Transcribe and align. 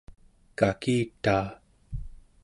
kakitaa 0.59 1.47